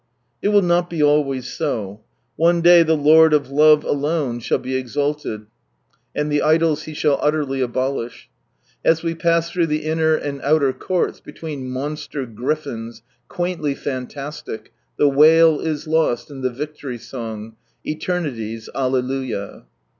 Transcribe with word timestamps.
It 0.41 0.47
will 0.47 0.63
not 0.63 0.89
be 0.89 1.03
always 1.03 1.47
so. 1.47 2.01
One 2.35 2.61
day 2.61 2.81
the 2.81 2.97
Lord 2.97 3.33
of 3.33 3.51
love 3.51 3.83
alone 3.83 4.39
shall 4.39 4.57
be 4.57 4.75
exaiied, 4.81 5.45
and 6.15 6.31
the 6.31 6.41
idols 6.41 6.85
He 6.85 6.95
shall 6.95 7.19
utterly 7.21 7.61
abolish. 7.61 8.27
As 8.83 9.03
we 9.03 9.13
pass 9.13 9.51
through 9.51 9.67
the 9.67 9.85
inner 9.85 10.15
and 10.15 10.41
outer 10.41 10.73
courts, 10.73 11.19
between 11.19 11.69
monster 11.69 12.25
griffins, 12.25 13.03
quaintly 13.27 13.75
fantastic, 13.75 14.73
the 14.97 15.07
wail 15.07 15.59
is 15.59 15.85
lost 15.85 16.31
in 16.31 16.41
the 16.41 16.49
victory 16.49 16.97
song— 16.97 17.55
Eternity's 17.85 18.69
Alleluia. 18.73 19.65